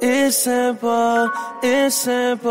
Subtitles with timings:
[0.00, 1.30] It's simple,
[1.62, 2.50] it's simple.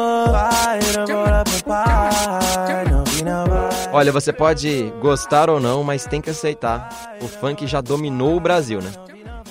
[3.92, 7.18] Olha, você pode gostar ou não, mas tem que aceitar.
[7.22, 8.92] O funk já dominou o Brasil, né?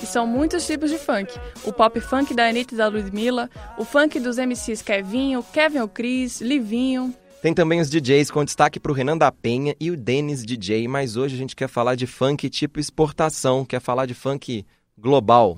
[0.01, 1.37] E são muitos tipos de funk.
[1.63, 5.87] O pop funk da Anitta e da Ludmilla, o funk dos MCs Kevinho, Kevin o
[5.87, 7.13] Cris, Livinho.
[7.41, 10.87] Tem também os DJs com destaque para o Renan da Penha e o Denis DJ,
[10.87, 14.65] mas hoje a gente quer falar de funk tipo exportação, quer falar de funk
[14.97, 15.57] global.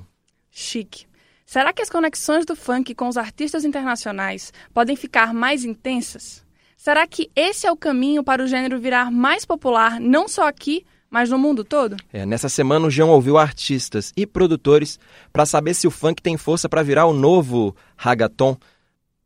[0.49, 1.05] Chique.
[1.45, 6.43] Será que as conexões do funk com os artistas internacionais podem ficar mais intensas?
[6.77, 10.85] Será que esse é o caminho para o gênero virar mais popular, não só aqui,
[11.09, 11.95] mas no mundo todo?
[12.11, 14.99] É, nessa semana o João ouviu artistas e produtores
[15.31, 18.57] para saber se o funk tem força para virar o novo ragaton.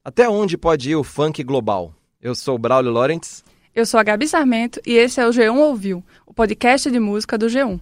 [0.03, 1.93] Até onde pode ir o funk global?
[2.21, 3.41] Eu sou o Braulio Lawrence.
[3.73, 7.37] Eu sou a Gabi Sarmento e esse é o G1 Ouviu, o podcast de música
[7.37, 7.79] do G1.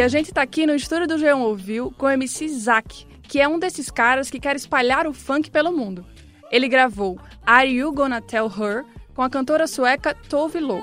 [0.00, 3.38] E a gente tá aqui no estúdio do G1 Ouviu com o MC Zack, que
[3.38, 6.06] é um desses caras que quer espalhar o funk pelo mundo.
[6.50, 10.80] Ele gravou Are You Gonna Tell Her com a cantora sueca Tove Lo.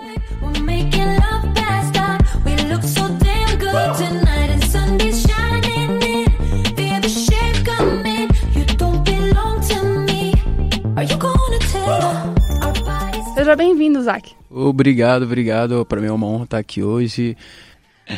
[13.34, 14.36] Seja bem-vindo, Zack.
[14.48, 15.86] Obrigado, obrigado.
[15.86, 17.36] Para mim é uma honra estar aqui hoje.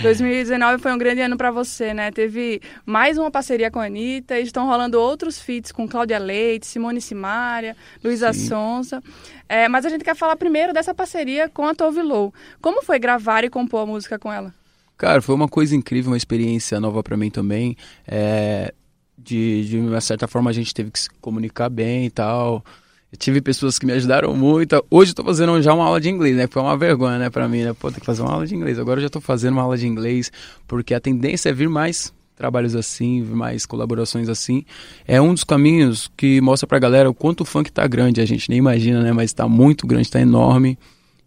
[0.02, 2.12] 2019 foi um grande ano para você, né?
[2.12, 6.68] Teve mais uma parceria com a Anitta, e estão rolando outros feats com Cláudia Leite,
[6.68, 9.02] Simone Simaria, Luísa Sonza.
[9.48, 12.34] É, mas a gente quer falar primeiro dessa parceria com a Tove Lo.
[12.62, 14.54] Como foi gravar e compor a música com ela?
[14.98, 17.76] Cara, foi uma coisa incrível, uma experiência nova para mim também.
[18.08, 18.74] É,
[19.18, 22.64] de, de uma certa forma a gente teve que se comunicar bem e tal.
[23.12, 24.84] Eu tive pessoas que me ajudaram muito.
[24.90, 26.48] Hoje estou fazendo já uma aula de inglês, né?
[26.48, 27.74] Foi uma vergonha, né, para mim, né?
[27.74, 28.78] Pô, ter que fazer uma aula de inglês.
[28.78, 30.32] Agora eu já estou fazendo uma aula de inglês,
[30.68, 34.64] porque a tendência é vir mais trabalhos assim, mais colaborações assim.
[35.08, 38.22] É um dos caminhos que mostra pra galera o quanto o funk tá grande.
[38.22, 39.12] A gente nem imagina, né?
[39.12, 40.78] Mas tá muito grande, tá enorme.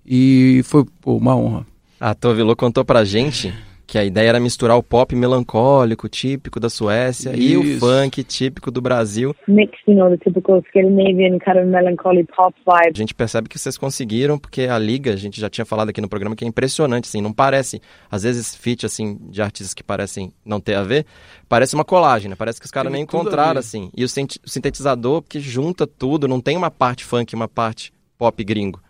[0.07, 1.67] E foi pô, uma honra.
[1.99, 3.53] A Tovilo contou pra gente
[3.87, 7.41] que a ideia era misturar o pop melancólico, típico da Suécia, Isso.
[7.41, 9.35] e o funk típico do Brasil.
[9.47, 12.93] Mix, you know, the typical Scandinavian kind of melancholy pop vibe.
[12.95, 16.01] A gente percebe que vocês conseguiram, porque a liga, a gente já tinha falado aqui
[16.01, 19.83] no programa, que é impressionante, assim, não parece, às vezes feat, assim, de artistas que
[19.83, 21.05] parecem não ter a ver,
[21.49, 22.37] parece uma colagem, né?
[22.37, 23.91] Parece que os caras nem encontraram, assim.
[23.97, 28.81] E o sintetizador que junta tudo, não tem uma parte funk, uma parte pop gringo.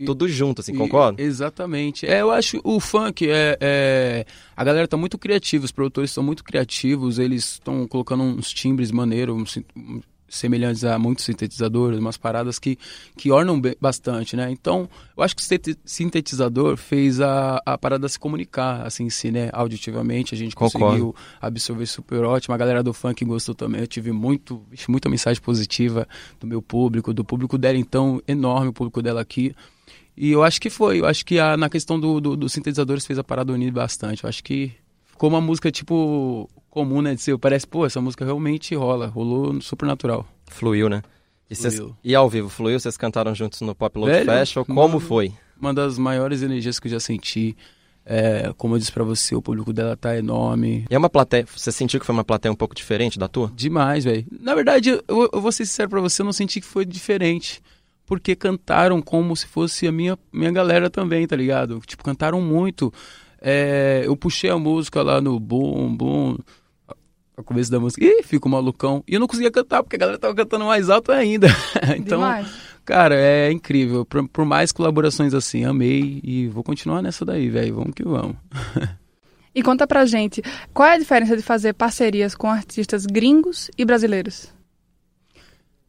[0.00, 1.22] É tudo junto, assim, concorda?
[1.22, 2.06] Exatamente.
[2.06, 6.22] É, eu acho o funk é, é, A galera tá muito criativa, os produtores estão
[6.22, 9.58] muito criativos, eles estão colocando uns timbres maneiros,
[10.34, 12.78] semelhantes a muitos sintetizadores, umas paradas que,
[13.16, 14.50] que ornam bastante, né?
[14.50, 19.50] Então, eu acho que o sintetizador fez a, a parada se comunicar, assim, si, né?
[19.52, 20.86] Auditivamente, a gente Concordo.
[20.86, 22.54] conseguiu absorver super ótimo.
[22.54, 23.80] A galera do funk gostou também.
[23.80, 26.06] Eu tive muito, muita mensagem positiva
[26.40, 29.54] do meu público, do público dela, então, enorme o público dela aqui.
[30.16, 31.00] E eu acho que foi.
[31.00, 34.24] Eu acho que a, na questão do, do, dos sintetizadores fez a parada unir bastante.
[34.24, 34.72] Eu acho que
[35.04, 37.14] ficou uma música, tipo, comum, né?
[37.14, 39.08] De ser, parece, pô, essa música realmente rola.
[39.08, 40.26] Rolou super natural.
[40.46, 41.02] Fluiu, né?
[41.50, 42.78] E, cês, e ao vivo, fluiu?
[42.78, 44.64] Vocês cantaram juntos no Pop Load Festival?
[44.64, 45.32] Como uma, foi?
[45.60, 47.56] Uma das maiores energias que eu já senti.
[48.06, 50.84] É, como eu disse para você, o público dela tá enorme.
[50.90, 53.50] E é uma plateia, você sentiu que foi uma plateia um pouco diferente da tua?
[53.54, 54.26] Demais, velho.
[54.40, 57.62] Na verdade, eu, eu vou ser sincero pra você, eu não senti que foi diferente
[58.06, 61.80] porque cantaram como se fosse a minha, minha galera também, tá ligado?
[61.86, 62.92] Tipo, cantaram muito.
[63.40, 66.38] É, eu puxei a música lá no boom, boom,
[67.36, 69.02] a começo da música, e fico malucão.
[69.06, 71.48] E eu não conseguia cantar, porque a galera tava cantando mais alto ainda.
[71.96, 72.48] então, Demais.
[72.84, 74.04] cara, é incrível.
[74.04, 77.74] Por, por, mais colaborações assim, amei e vou continuar nessa daí, velho.
[77.74, 78.36] Vamos que vamos.
[79.54, 80.42] e conta pra gente,
[80.72, 84.52] qual é a diferença de fazer parcerias com artistas gringos e brasileiros?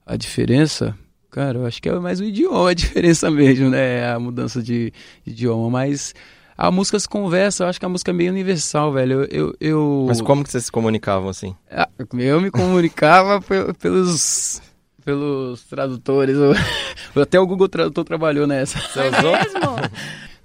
[0.05, 0.95] A diferença?
[1.35, 4.09] Cara, eu acho que é mais o idioma a diferença mesmo, né?
[4.09, 4.93] A mudança de,
[5.25, 6.15] de idioma, mas
[6.57, 9.27] a música se conversa, eu acho que a música é meio universal, velho.
[9.29, 10.05] Eu, eu...
[10.07, 11.53] Mas como que vocês se comunicavam assim?
[11.69, 13.41] Ah, eu me comunicava
[13.81, 14.61] pelos
[15.03, 16.37] pelos tradutores.
[17.13, 18.79] Até o Google Tradutor trabalhou nessa.
[18.97, 19.75] É mesmo?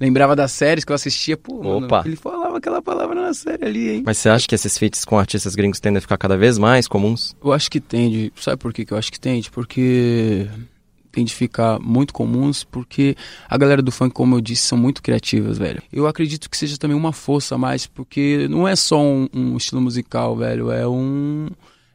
[0.00, 1.98] Lembrava das séries que eu assistia, pô, Opa.
[1.98, 4.02] Mano, ele falava aquela palavra na série ali, hein?
[4.04, 6.88] Mas você acha que esses feats com artistas gringos tendem a ficar cada vez mais
[6.88, 7.36] comuns?
[7.42, 8.32] Eu acho que tende.
[8.34, 9.50] Sabe por que eu acho que tende?
[9.50, 10.48] Porque
[11.10, 13.16] tem de ficar muito comuns, porque
[13.48, 15.82] a galera do funk, como eu disse, são muito criativas, velho.
[15.92, 19.56] Eu acredito que seja também uma força a mais, porque não é só um, um
[19.56, 21.48] estilo musical, velho, é um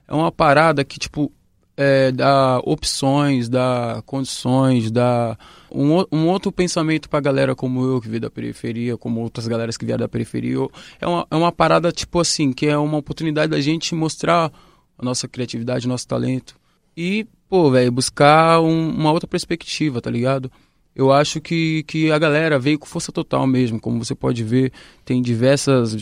[0.07, 1.31] é uma parada que, tipo,
[1.77, 5.37] é, dá opções, dá condições, dá
[5.71, 9.75] um, um outro pensamento pra galera como eu que veio da periferia, como outras galeras
[9.75, 10.57] que vieram da periferia.
[11.01, 14.51] É uma, é uma parada, tipo assim, que é uma oportunidade da gente mostrar
[14.97, 16.55] a nossa criatividade, nosso talento.
[16.95, 20.51] E, pô, velho, buscar um, uma outra perspectiva, tá ligado?
[20.95, 24.71] Eu acho que, que a galera veio com força total mesmo, como você pode ver,
[25.03, 25.97] tem diversas,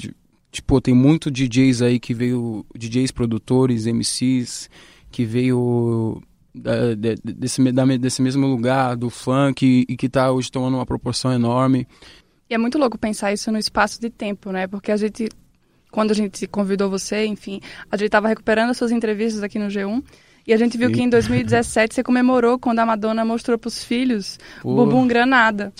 [0.51, 4.69] tipo, tem muito DJs aí que veio, DJs produtores, MCs,
[5.11, 6.21] que veio
[6.53, 10.75] da, de, desse, da, desse mesmo lugar, do funk, e, e que está hoje tomando
[10.75, 11.87] uma proporção enorme.
[12.49, 14.67] E é muito louco pensar isso no espaço de tempo, né?
[14.67, 15.27] Porque a gente,
[15.91, 19.67] quando a gente convidou você, enfim, a gente estava recuperando as suas entrevistas aqui no
[19.67, 20.03] G1,
[20.45, 20.93] e a gente viu Sim.
[20.93, 25.71] que em 2017 você comemorou quando a Madonna mostrou para os filhos o Bumbum Granada.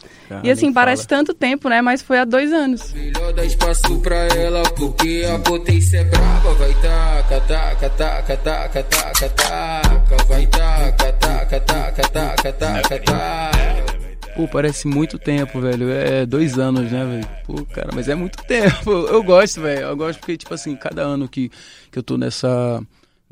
[0.43, 1.19] e assim, parece fala.
[1.19, 1.81] tanto tempo, né?
[1.81, 2.93] Mas foi há dois anos.
[2.93, 6.53] Melhor dar espaço pra ela, porque a potência é brava.
[6.53, 10.23] Vai taca, taca, taca, taca, taca, taca.
[10.27, 13.93] Vai taca, taca, taca, taca, taca, taca.
[14.35, 15.91] Pô, parece muito tempo, velho.
[15.91, 17.27] É dois anos, né, velho?
[17.45, 18.91] Pô, cara, mas é muito tempo.
[19.07, 19.81] Eu gosto, velho.
[19.81, 21.51] Eu gosto porque, tipo assim, cada ano que,
[21.91, 22.81] que eu tô nessa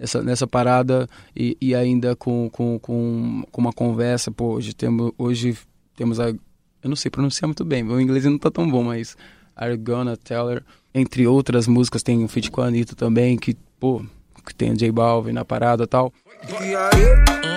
[0.01, 4.31] nessa, nessa parada e, e ainda com, com, com, com, uma conversa.
[4.31, 5.55] Pô, hoje temos, hoje
[5.95, 6.29] temos a.
[6.29, 9.15] Eu não sei pronunciar muito bem, meu inglês não tá tão bom, mas
[9.55, 10.63] Argona Teller,
[10.95, 14.03] entre outras músicas, tem um feat com a Anitta também, que, pô,
[14.43, 16.11] que tem a J Balvin na parada e tal.
[16.49, 17.51] E aí?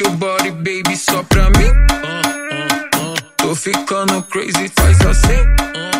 [0.00, 1.70] Your body, baby, só pra mim.
[3.36, 5.93] Tô ficando crazy, faz assim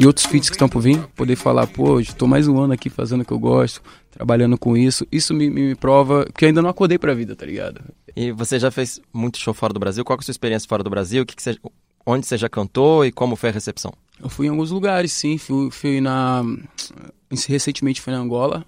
[0.00, 2.88] e outros feats que estão por vir, poder falar, pô, estou mais um ano aqui
[2.88, 5.06] fazendo o que eu gosto, trabalhando com isso.
[5.12, 7.82] Isso me, me, me prova que eu ainda não acordei para a vida, tá ligado?
[8.16, 10.02] E você já fez muito show fora do Brasil.
[10.02, 11.22] Qual é a sua experiência fora do Brasil?
[11.22, 11.54] O que, que você,
[12.06, 13.92] onde você já cantou e como foi a recepção?
[14.22, 15.36] Eu fui em alguns lugares, sim.
[15.36, 16.44] Fui, fui na.
[17.46, 18.64] Recentemente fui na Angola.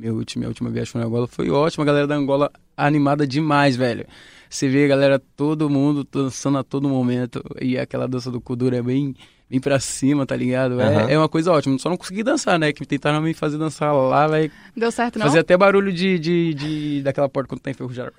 [0.00, 1.26] Última, minha última viagem foi na Angola.
[1.26, 1.82] Foi ótima.
[1.82, 4.06] A galera da Angola animada demais, velho.
[4.48, 7.42] Você vê a galera, todo mundo dançando a todo momento.
[7.60, 9.14] E aquela dança do Kuduro é bem
[9.50, 10.72] vir pra cima, tá ligado?
[10.72, 11.08] Uhum.
[11.08, 11.78] É, é uma coisa ótima.
[11.78, 12.72] Só não consegui dançar, né?
[12.72, 14.50] Que tentaram me fazer dançar lá, vai.
[14.76, 15.26] Deu certo, não?
[15.26, 18.12] Fazer até barulho de, de, de, daquela porta quando tá enferrujada.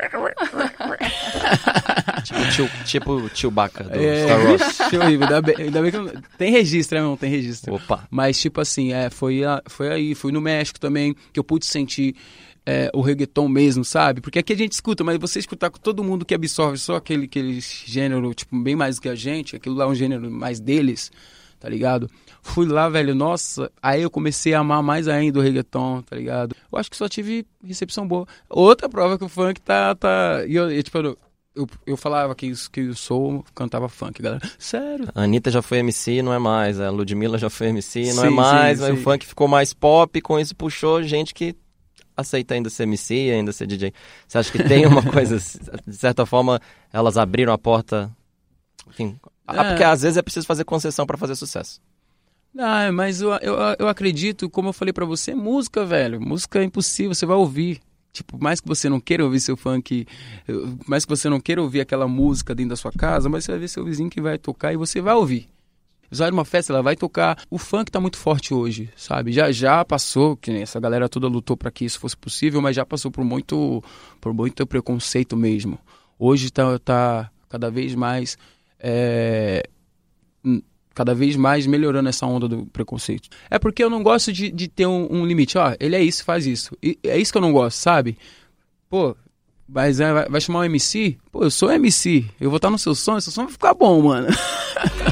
[2.23, 4.79] tipo, tio, tipo tio Baca do é, Star Wars.
[4.93, 5.27] Horrível.
[5.27, 6.11] Ainda bem, ainda bem que não...
[6.37, 7.15] Tem registro, né, não?
[7.15, 7.75] Tem registro.
[7.75, 8.07] Opa.
[8.09, 10.15] Mas, tipo assim, é, foi, a, foi aí.
[10.15, 12.15] Fui no México também, que eu pude sentir
[12.69, 14.21] é, o reggaeton mesmo, sabe?
[14.21, 17.25] Porque aqui a gente escuta, mas você escutar com todo mundo que absorve só aquele,
[17.25, 20.59] aquele gênero, tipo, bem mais do que a gente, aquilo lá é um gênero mais
[20.59, 21.11] deles,
[21.59, 22.07] tá ligado?
[22.43, 26.55] Fui lá, velho, nossa, aí eu comecei a amar mais ainda o reggaeton, tá ligado?
[26.71, 28.27] Eu acho que só tive recepção boa.
[28.47, 29.95] Outra prova que o funk tá.
[29.95, 31.17] tá e eu, tipo, eu,
[31.55, 34.47] eu, eu, falava que, que eu sou, cantava funk, galera.
[34.59, 35.07] Sério?
[35.15, 36.79] A Anitta já foi MC, não é mais.
[36.79, 38.77] A Ludmilla já foi MC, não é sim, é mais.
[38.77, 39.01] Sim, mas sim.
[39.01, 41.55] o funk ficou mais pop, com isso puxou gente que
[42.19, 43.93] aceita ainda ser MC, ainda ser DJ.
[44.27, 45.37] Você acha que tem uma coisa,
[45.85, 46.61] de certa forma,
[46.91, 48.11] elas abriram a porta?
[48.87, 49.69] Enfim, é.
[49.69, 51.81] porque às vezes é preciso fazer concessão para fazer sucesso.
[52.53, 56.19] Não, mas eu, eu, eu acredito, como eu falei para você, música, velho.
[56.19, 57.79] Música é impossível, você vai ouvir.
[58.11, 60.07] Tipo, mais que você não queira ouvir seu funk,
[60.87, 63.59] mais que você não queira ouvir aquela música dentro da sua casa, mas você vai
[63.59, 65.47] ver seu vizinho que vai tocar e você vai ouvir.
[66.11, 67.37] Vai numa festa, ela vai tocar.
[67.49, 69.31] O funk tá muito forte hoje, sabe?
[69.31, 72.85] Já já passou, que essa galera toda lutou para que isso fosse possível, mas já
[72.85, 73.83] passou por muito,
[74.19, 75.79] por muito preconceito mesmo.
[76.17, 78.37] Hoje tá, tá cada vez mais.
[78.79, 79.63] É,
[80.95, 83.29] cada vez mais melhorando essa onda do preconceito.
[83.49, 85.57] É porque eu não gosto de, de ter um, um limite.
[85.57, 86.75] Ó, ele é isso, faz isso.
[86.83, 88.17] E é isso que eu não gosto, sabe?
[88.89, 89.15] Pô,
[89.65, 91.17] mas é, vai, vai chamar um MC?
[91.31, 92.25] Pô, eu sou MC.
[92.41, 94.27] Eu vou estar no seu som, seu som vai ficar bom, mano.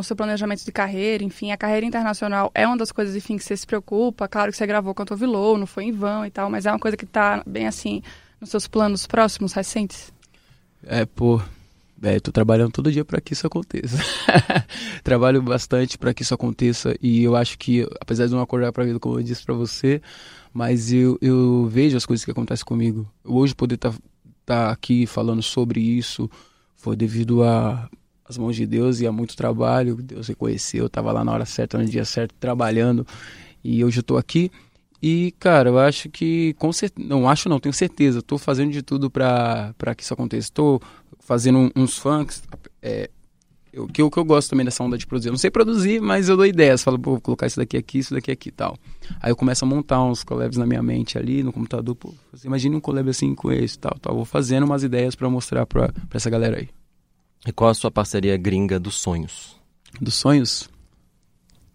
[0.00, 3.44] no, seu planejamento de carreira, enfim, a carreira internacional é uma das coisas, enfim, que
[3.44, 4.26] você se preocupa.
[4.26, 6.78] Claro que você gravou a Vilô, não foi em vão e tal, mas é uma
[6.78, 8.02] coisa que tá bem assim
[8.40, 10.12] nos seus planos próximos, recentes?
[10.86, 11.40] É, pô,
[12.02, 13.98] é, tô trabalhando todo dia para que isso aconteça.
[15.04, 18.84] Trabalho bastante para que isso aconteça e eu acho que, apesar de não acordar para
[18.84, 20.00] vida, como eu disse para você,
[20.52, 23.06] mas eu, eu vejo as coisas que acontecem comigo.
[23.22, 23.98] Hoje poder estar tá,
[24.46, 26.30] tá aqui falando sobre isso
[26.74, 27.90] foi devido a
[28.30, 29.96] as mãos de Deus e a muito trabalho.
[29.96, 33.06] Deus reconheceu, eu estava lá na hora certa, no dia certo, trabalhando
[33.62, 34.50] e hoje eu estou aqui.
[35.02, 38.82] E, cara, eu acho que, com certeza, não acho não, tenho certeza, estou fazendo de
[38.82, 40.46] tudo para que isso aconteça.
[40.46, 40.80] Estou
[41.18, 42.42] fazendo uns funks,
[42.82, 43.10] é,
[43.74, 45.28] o que, o que eu gosto também dessa onda de produzir.
[45.28, 46.82] Eu não sei produzir, mas eu dou ideias.
[46.82, 48.76] Falo, pô, vou colocar isso daqui aqui, isso daqui aqui e tal.
[49.20, 51.94] Aí eu começo a montar uns collabs na minha mente ali, no computador.
[51.94, 54.14] Pô, imagina um collab assim com esse tal, tal.
[54.14, 56.68] Vou fazendo umas ideias para mostrar pra essa galera aí.
[57.46, 59.56] E qual a sua parceria gringa dos sonhos?
[60.00, 60.68] Dos sonhos?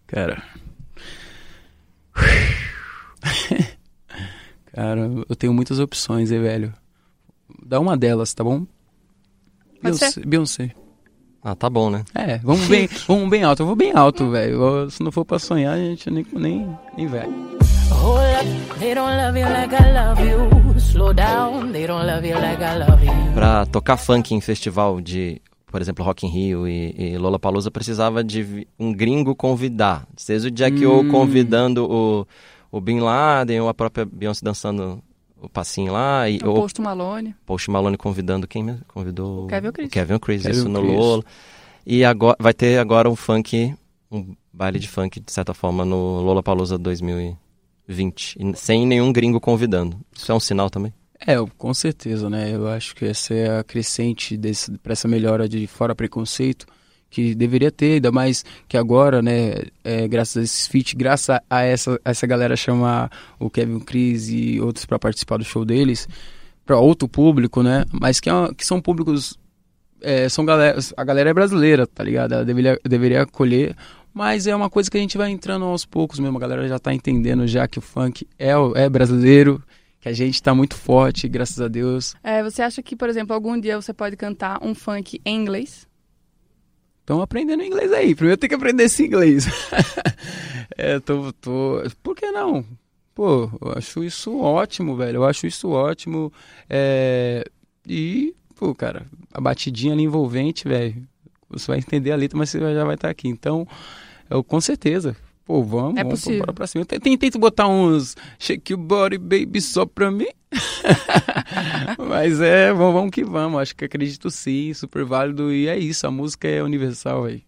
[0.06, 0.42] Cara.
[4.72, 6.72] Cara, eu tenho muitas opções, hein, velho.
[7.64, 8.60] Dá uma delas, tá bom?
[8.60, 10.10] Pode Beyoncé.
[10.10, 10.26] ser.
[10.26, 10.70] Beyoncé.
[11.42, 12.04] Ah, tá bom, né?
[12.14, 13.62] É, vamos bem, vamos bem alto.
[13.62, 14.90] Eu vou bem alto, velho.
[14.90, 17.26] Se não for pra sonhar, a gente nem, nem, nem vai.
[17.90, 20.74] Hold up, they don't love you like I love you.
[20.78, 23.32] Slow down, they don't love you like I love you.
[23.34, 28.22] Pra tocar funk em festival de, por exemplo, Rock in Rio e, e Lollapalooza, precisava
[28.24, 30.06] de um gringo convidar.
[30.16, 31.08] Seja o Jack O Hum.
[31.10, 32.26] convidando o,
[32.70, 35.02] o Bin Laden ou a própria Beyoncé dançando
[35.40, 36.28] o passinho lá.
[36.30, 37.34] E, O ou Posto Malone.
[37.44, 38.80] Post Malone convidando quem mesmo?
[38.88, 39.88] Convidou O Kevin Chris.
[39.88, 40.94] o Kevin Chris, Kevin isso no Chris.
[40.96, 41.24] Lola.
[41.84, 43.74] E agora, vai ter agora um funk,
[44.10, 48.36] um baile de funk, de certa forma, no Lollapalooza 2020.
[48.38, 49.96] e sem nenhum gringo convidando.
[50.12, 50.92] Isso é um sinal também?
[51.20, 52.54] É, com certeza, né?
[52.54, 54.38] Eu acho que essa é a crescente
[54.82, 56.66] pra essa melhora de fora preconceito
[57.08, 59.54] que deveria ter, ainda mais que agora, né,
[59.84, 64.28] é, graças a esses feat, graças a- essa, a essa galera chamar o Kevin Chris
[64.28, 66.06] e outros pra participar do show deles,
[66.66, 69.38] pra outro público, né, mas que, é que são públicos,
[70.02, 72.32] é, são galera, a galera é brasileira, tá ligado?
[72.34, 73.74] Ela deveria, deveria acolher,
[74.12, 76.78] mas é uma coisa que a gente vai entrando aos poucos mesmo, a galera já
[76.78, 79.62] tá entendendo já que o funk é, é brasileiro,
[80.00, 82.14] que a gente tá muito forte, graças a Deus.
[82.22, 85.86] É, você acha que, por exemplo, algum dia você pode cantar um funk em inglês?
[87.00, 88.14] Estão aprendendo inglês aí.
[88.14, 89.46] Primeiro tem que aprender esse inglês.
[90.76, 91.82] é, tô, tô.
[92.02, 92.64] Por que não?
[93.14, 95.18] Pô, eu acho isso ótimo, velho.
[95.18, 96.32] Eu acho isso ótimo.
[96.68, 97.44] É...
[97.86, 101.06] E, pô, cara, a batidinha ali envolvente, velho.
[101.48, 103.28] Você vai entender a letra, mas você já vai estar aqui.
[103.28, 103.66] Então,
[104.28, 105.16] eu com certeza.
[105.46, 106.40] Pô, vamos, É vamos possível.
[106.40, 106.82] bora pra cima.
[106.82, 110.26] Eu tentei tento botar uns shake your body, baby, só pra mim.
[111.98, 113.60] Mas é, vamos, vamos que vamos.
[113.60, 115.52] Acho que acredito sim, super válido.
[115.52, 117.42] E é isso, a música é universal, velho.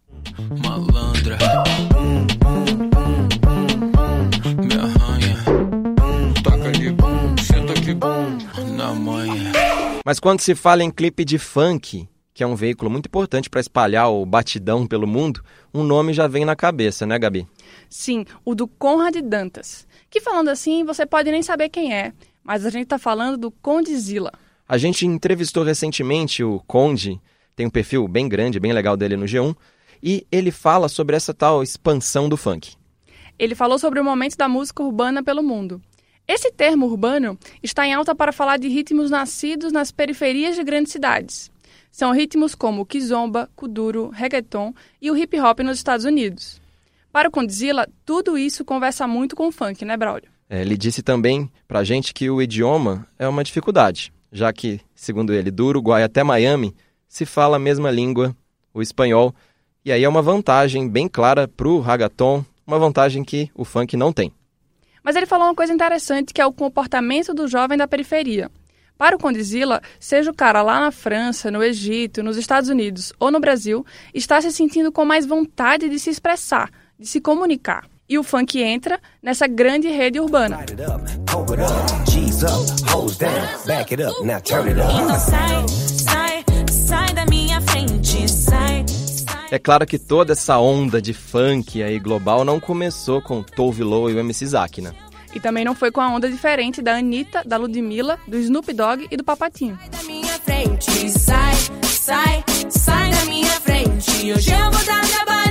[0.65, 1.39] Malandra.
[4.63, 5.37] Me arranha.
[6.43, 6.95] Toca ali,
[7.43, 7.95] senta aqui,
[8.77, 9.53] na manhã.
[10.05, 13.61] Mas quando se fala em clipe de funk, que é um veículo muito importante para
[13.61, 15.43] espalhar o batidão pelo mundo,
[15.75, 17.47] um nome já vem na cabeça, né, Gabi?
[17.89, 19.87] Sim, o do Conrad Dantas.
[20.11, 23.51] Que falando assim, você pode nem saber quem é, mas a gente tá falando do
[23.51, 24.33] Condzilla.
[24.69, 27.21] A gente entrevistou recentemente o Conde,
[27.57, 29.57] tem um perfil bem grande, bem legal dele no G1,
[30.03, 32.77] e ele fala sobre essa tal expansão do funk.
[33.39, 35.81] Ele falou sobre o momento da música urbana pelo mundo.
[36.27, 40.93] Esse termo urbano está em alta para falar de ritmos nascidos nas periferias de grandes
[40.93, 41.51] cidades.
[41.91, 46.61] São ritmos como o kizomba, kuduro, reggaeton e o hip hop nos Estados Unidos.
[47.19, 50.31] Para o Condzilla, tudo isso conversa muito com o funk, né, Braulio?
[50.49, 55.33] É, Ele disse também pra gente que o idioma é uma dificuldade, já que, segundo
[55.33, 56.77] ele, do Uruguai até Miami
[57.09, 58.37] se fala a mesma língua,
[58.73, 59.35] o espanhol,
[59.85, 64.13] e aí é uma vantagem bem clara pro ragaton, uma vantagem que o funk não
[64.13, 64.33] tem.
[65.03, 68.49] Mas ele falou uma coisa interessante que é o comportamento do jovem da periferia.
[68.97, 73.33] Para o Condzilla, seja o cara lá na França, no Egito, nos Estados Unidos ou
[73.33, 73.85] no Brasil,
[74.15, 77.87] está se sentindo com mais vontade de se expressar, de se comunicar.
[78.09, 80.65] E o funk entra nessa grande rede urbana.
[85.19, 87.15] sai, sai, sai
[88.29, 88.85] sai, sai.
[89.51, 94.11] É claro que toda essa onda de funk aí global não começou com Tove Lo
[94.11, 94.93] e o MC Zack, né?
[95.35, 99.07] E também não foi com a onda diferente da Anitta, da Ludmilla, do Snoop Dogg
[99.11, 99.79] e do Papatinho.
[99.91, 104.33] da minha frente, sai, sai, sai da minha frente.
[104.33, 105.48] Hoje eu vou dar trabalho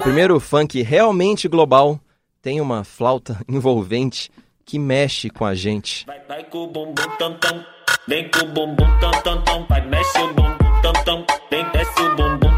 [0.00, 2.00] O primeiro funk realmente global
[2.40, 4.30] tem uma flauta envolvente
[4.64, 6.06] que mexe com a gente.
[6.06, 7.62] Vai, vai com o bumbum tam tam,
[8.08, 12.00] vem com o bumbum tam tam tam, vai mexe o bumbum tam tam, vem desce
[12.00, 12.49] o bumbum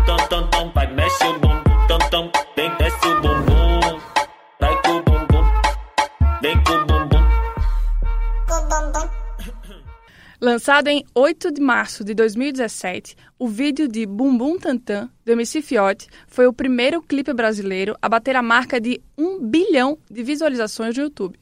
[10.52, 16.08] Lançado em 8 de março de 2017, o vídeo de Bumbum Tantan, do MC Fiote,
[16.26, 21.04] foi o primeiro clipe brasileiro a bater a marca de 1 bilhão de visualizações no
[21.04, 21.38] YouTube.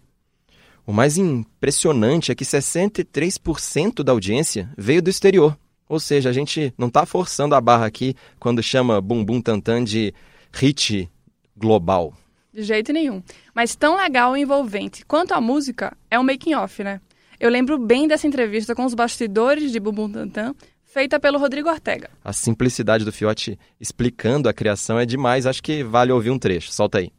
[0.87, 5.59] O mais impressionante é que 63% da audiência veio do exterior.
[5.89, 10.15] Ou seja, a gente não está forçando a barra aqui quando chama Bumbum Tantan de
[10.53, 11.11] hit
[11.57, 12.15] global.
[12.55, 13.21] De jeito nenhum.
[13.53, 17.01] Mas tão legal e envolvente quanto a música é o making off, né?
[17.41, 20.55] Eu lembro bem dessa entrevista com os bastidores de Bumbum Tantan,
[20.85, 22.11] feita pelo Rodrigo Ortega.
[22.23, 25.47] A simplicidade do Fiote explicando a criação é demais.
[25.47, 26.71] Acho que vale ouvir um trecho.
[26.71, 27.11] Solta aí.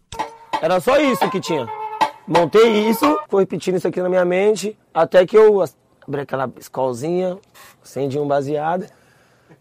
[0.61, 1.65] Era só isso que tinha.
[2.27, 5.59] Montei isso, fui repetindo isso aqui na minha mente, até que eu
[6.07, 7.39] abri aquela escolzinha,
[7.83, 8.85] acendi um baseado,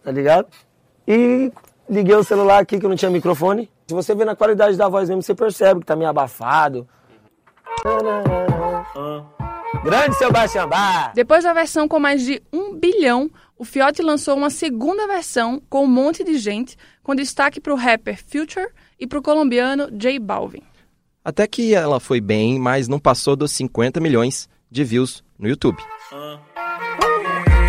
[0.05, 0.47] tá ligado?
[1.09, 1.51] E
[1.89, 3.71] liguei o celular aqui que eu não tinha microfone.
[3.87, 6.87] Se você vê na qualidade da voz mesmo, você percebe que tá meio abafado.
[9.83, 11.13] Grande Sebastião Bar!
[11.15, 15.85] Depois da versão com mais de um bilhão, o Fiote lançou uma segunda versão com
[15.85, 18.69] um monte de gente, com destaque pro rapper Future
[18.99, 20.63] e pro colombiano J Balvin.
[21.25, 25.79] Até que ela foi bem, mas não passou dos 50 milhões de views no YouTube.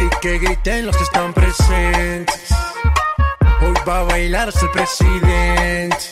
[0.02, 2.50] Y que griten los que están presentes.
[3.62, 6.12] Hoy va a bailar el presidente.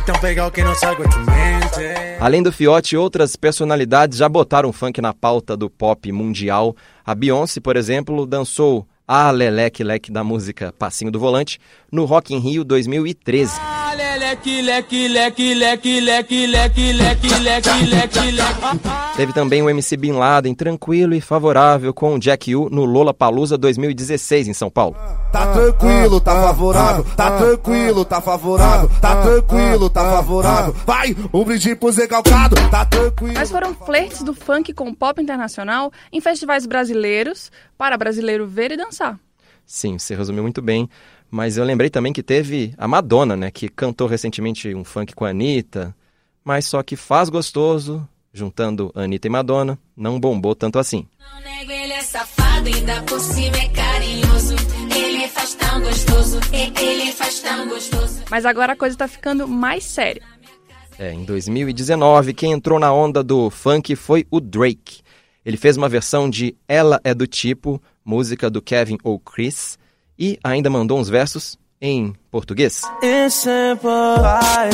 [0.00, 2.18] Tan pegado que tu mente.
[2.18, 6.74] Além do Fiote, outras personalidades já botaram funk na pauta do pop mundial.
[7.04, 11.58] A Beyoncé, por exemplo, dançou a Leleque Leque da música Passinho do Volante
[11.90, 13.71] no Rock in Rio 2013.
[14.32, 18.80] Leque, leque, leque, leque, leque, leque, leque, leque, leque, leque.
[19.14, 23.12] Teve também o MC Bin Laden, tranquilo e favorável, com o Jack U no Lola
[23.12, 24.96] Palusa 2016 em São Paulo.
[25.30, 30.74] Tá tranquilo, tá favorável, tá tranquilo, tá favorável, tá tranquilo, tá favorável.
[30.86, 33.34] Vai, um brinde pro Zé Calcado, tá tranquilo.
[33.34, 38.72] Mas foram flertes do funk com o pop internacional em festivais brasileiros para brasileiro ver
[38.72, 39.20] e dançar.
[39.66, 40.88] Sim, você resumiu muito bem.
[41.34, 43.50] Mas eu lembrei também que teve a Madonna, né?
[43.50, 45.96] Que cantou recentemente um funk com a Anitta.
[46.44, 51.06] Mas só que faz gostoso, juntando Anitta e Madonna, não bombou tanto assim.
[51.18, 54.54] Não nego, ele é safado, ainda por cima é carinhoso.
[54.94, 58.20] Ele faz tão gostoso, e- ele faz tão gostoso.
[58.30, 60.22] Mas agora a coisa tá ficando mais séria.
[60.98, 65.00] É, em 2019, quem entrou na onda do funk foi o Drake.
[65.46, 69.78] Ele fez uma versão de Ela é do Tipo, música do Kevin O'Chris,
[70.18, 72.82] e ainda mandou uns versos em português.
[73.28, 73.90] Simple.
[74.20, 74.70] Vai,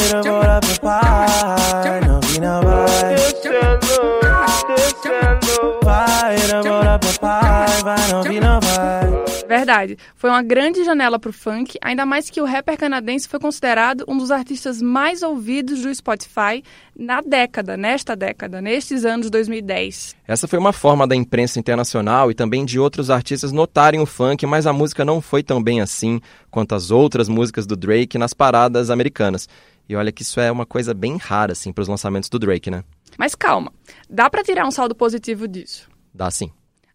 [9.68, 14.02] Verdade, foi uma grande janela pro funk, ainda mais que o rapper canadense foi considerado
[14.08, 16.64] um dos artistas mais ouvidos do Spotify
[16.98, 20.16] na década, nesta década, nestes anos 2010.
[20.26, 24.46] Essa foi uma forma da imprensa internacional e também de outros artistas notarem o funk,
[24.46, 26.18] mas a música não foi tão bem assim
[26.50, 29.46] quanto as outras músicas do Drake nas paradas americanas.
[29.86, 32.70] E olha que isso é uma coisa bem rara assim para os lançamentos do Drake,
[32.70, 32.82] né?
[33.18, 33.70] Mas calma,
[34.08, 35.90] dá pra tirar um saldo positivo disso.
[36.14, 36.50] Dá sim.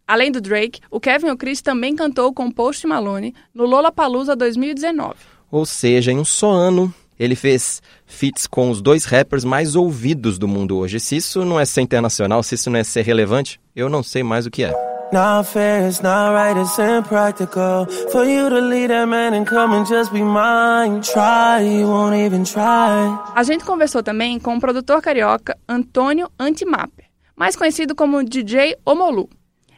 [0.08, 5.16] Além do Drake, o Kevin O'Chris também cantou com Post Malone no Lollapalooza 2019.
[5.50, 10.38] Ou seja, em um só ano, ele fez feats com os dois rappers mais ouvidos
[10.38, 11.00] do mundo hoje.
[11.00, 14.24] Se isso não é ser internacional, se isso não é ser relevante, eu não sei
[14.24, 14.74] mais o que é.
[15.13, 19.76] Not fair, it's not right, it's impractical for you to leave that man and come
[19.76, 21.02] and just be mine.
[21.02, 23.16] Try, you won't even try.
[23.36, 29.30] A gente conversou também com o produtor carioca Antônio Antimapper, mais conhecido como DJ Omolu.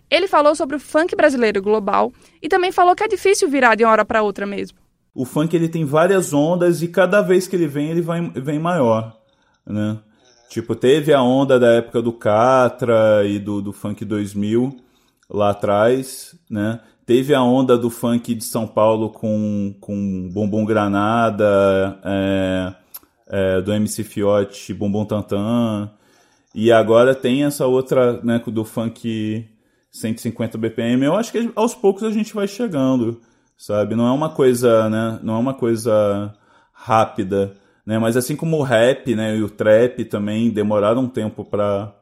[0.09, 3.83] Ele falou sobre o funk brasileiro global e também falou que é difícil virar de
[3.83, 4.77] uma hora para outra mesmo.
[5.13, 8.59] o funk ele tem várias ondas e cada vez que ele vem, ele vai, vem
[8.59, 9.17] maior,
[9.65, 9.97] né?
[10.49, 14.75] Tipo, teve a onda da época do Catra e do, do funk 2000
[15.29, 16.79] lá atrás, né?
[17.05, 22.73] Teve a onda do funk de São Paulo com, com Bombom Granada, é,
[23.27, 25.91] é, do MC Fiote, Bombom Tantan.
[26.53, 29.47] E agora tem essa outra, né, do funk
[29.95, 31.05] 150 BPM.
[31.05, 33.21] Eu acho que aos poucos a gente vai chegando,
[33.57, 33.95] sabe?
[33.95, 35.19] Não é uma coisa, né?
[35.23, 36.33] Não é uma coisa
[36.73, 37.53] rápida,
[37.85, 37.97] né?
[37.97, 41.93] Mas assim como o rap, né, e o trap também demoraram um tempo para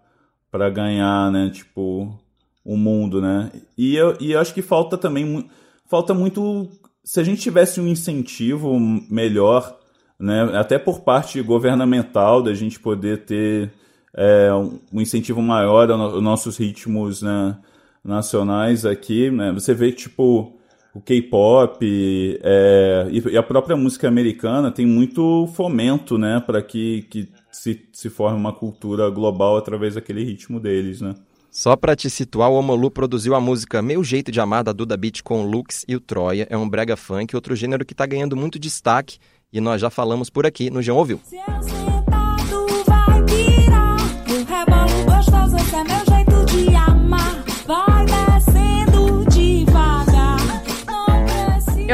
[0.52, 2.16] para ganhar, né, tipo,
[2.64, 3.52] o mundo, né?
[3.76, 5.50] E eu, e eu acho que falta também
[5.88, 6.70] falta muito
[7.04, 9.80] se a gente tivesse um incentivo melhor,
[10.20, 13.72] né, até por parte governamental da gente poder ter
[14.16, 14.50] é,
[14.92, 17.58] um incentivo maior aos nossos ritmos né,
[18.04, 19.52] nacionais aqui, né?
[19.54, 20.54] Você vê tipo
[20.94, 27.02] o K-pop é, e, e a própria música americana tem muito fomento, né, para que,
[27.10, 31.16] que se, se forme uma cultura global através daquele ritmo deles, né?
[31.50, 34.98] Só pra te situar, o Omolu produziu a música Meu Jeito de Amar da Duda
[34.98, 36.48] Beat com o Lux e o Troia.
[36.50, 39.20] É um brega funk, outro gênero que tá ganhando muito destaque
[39.52, 41.22] e nós já falamos por aqui no João Ouviu.
[41.30, 41.44] Vai
[44.48, 47.44] rebolo gostoso, esse é meu jeito de amar.
[47.68, 47.93] Vai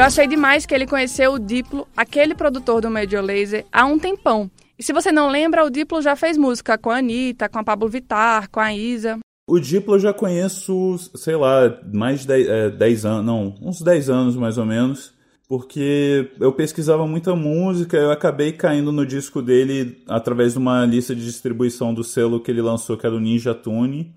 [0.00, 3.98] Eu achei demais que ele conheceu o Diplo, aquele produtor do Major Lazer, há um
[3.98, 4.50] tempão.
[4.78, 7.62] E se você não lembra, o Diplo já fez música com a Anitta, com a
[7.62, 9.18] Pablo Vittar, com a Isa.
[9.46, 13.82] O Diplo eu já conheço, sei lá, mais de 10, é, 10 anos, não, uns
[13.82, 15.12] 10 anos mais ou menos,
[15.46, 21.14] porque eu pesquisava muita música, eu acabei caindo no disco dele através de uma lista
[21.14, 24.14] de distribuição do selo que ele lançou, que era o Ninja Tune.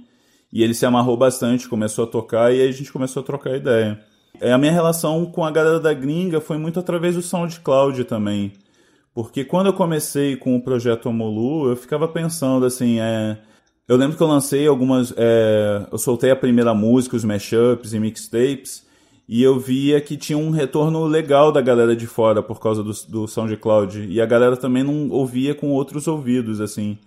[0.52, 3.58] E ele se amarrou bastante, começou a tocar e aí a gente começou a trocar
[3.58, 4.00] ideia.
[4.40, 8.54] É, a minha relação com a galera da gringa foi muito através do SoundCloud também.
[9.14, 13.38] Porque quando eu comecei com o projeto Omolu, eu ficava pensando assim, é,
[13.88, 15.14] eu lembro que eu lancei algumas.
[15.16, 18.86] É, eu soltei a primeira música, os mashups e mixtapes,
[19.28, 22.92] e eu via que tinha um retorno legal da galera de fora por causa do,
[23.08, 24.08] do SoundCloud.
[24.10, 26.98] E a galera também não ouvia com outros ouvidos, assim.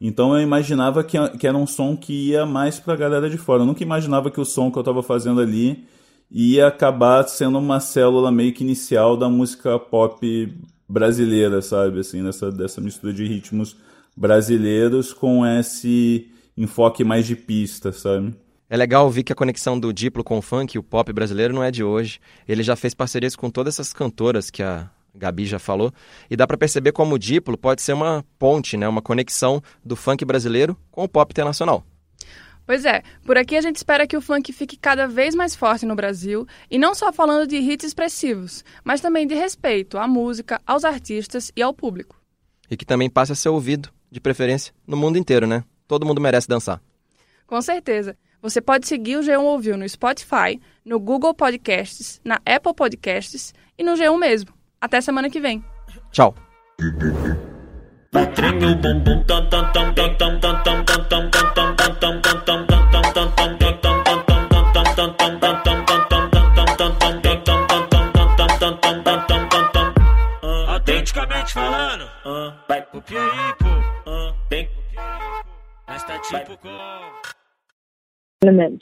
[0.00, 3.62] Então eu imaginava que, que era um som que ia mais pra galera de fora.
[3.62, 5.84] Eu nunca imaginava que o som que eu estava fazendo ali
[6.30, 10.56] ia acabar sendo uma célula meio que inicial da música pop
[10.90, 12.00] brasileira, sabe?
[12.00, 13.76] Assim, nessa, dessa mistura de ritmos
[14.16, 18.34] brasileiros com esse enfoque mais de pista, sabe?
[18.68, 21.62] É legal ouvir que a conexão do Diplo com o funk, o pop brasileiro, não
[21.62, 22.20] é de hoje.
[22.46, 25.92] Ele já fez parcerias com todas essas cantoras que a Gabi já falou,
[26.30, 29.96] e dá para perceber como o Diplo pode ser uma ponte, né, uma conexão do
[29.96, 31.84] funk brasileiro com o pop internacional.
[32.70, 35.84] Pois é, por aqui a gente espera que o funk fique cada vez mais forte
[35.84, 40.60] no Brasil, e não só falando de hits expressivos, mas também de respeito à música,
[40.64, 42.22] aos artistas e ao público.
[42.70, 45.64] E que também passe a ser ouvido, de preferência, no mundo inteiro, né?
[45.88, 46.80] Todo mundo merece dançar.
[47.44, 48.16] Com certeza.
[48.40, 53.82] Você pode seguir o G1 Ouviu no Spotify, no Google Podcasts, na Apple Podcasts e
[53.82, 54.54] no G1 mesmo.
[54.80, 55.64] Até semana que vem.
[56.12, 56.36] Tchau.
[70.68, 72.10] Autenticamente falando,
[72.68, 73.66] vai pro aí, pô.
[75.88, 76.68] Nós tá tipo com.
[78.42, 78.78] Elements